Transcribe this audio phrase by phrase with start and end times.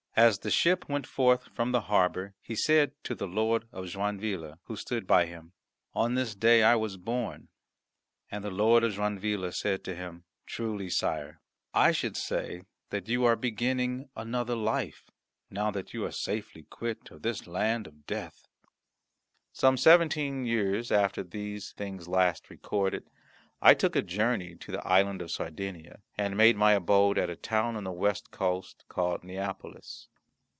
[0.13, 4.59] As the ship went forth from the harbour he said to the Lord of Joinville,
[4.65, 5.53] who stood by him,
[5.95, 7.47] "On this day I was born."
[8.29, 11.39] And the Lord of Joinville said to him, "Truly, sire,
[11.73, 15.09] I should say that you are beginning another life,
[15.49, 18.49] now that you are safely quit of this land of death."
[19.53, 23.09] Some seventeen years after the things last recorded,
[23.63, 27.35] I took a journey to the Island of Sardinia, and made my abode at a
[27.35, 30.07] town on the west coast, called Neapolis.